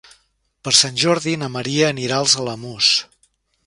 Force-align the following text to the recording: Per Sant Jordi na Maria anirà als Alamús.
Per 0.67 0.73
Sant 0.77 0.97
Jordi 1.03 1.35
na 1.43 1.51
Maria 1.59 1.93
anirà 1.93 2.19
als 2.23 2.39
Alamús. 2.47 2.95